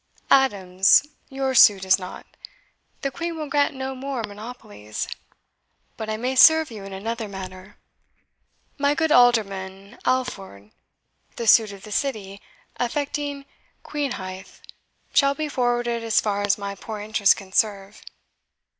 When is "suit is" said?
1.53-1.99